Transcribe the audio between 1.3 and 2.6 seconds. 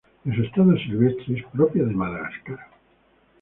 es propia de Madagascar.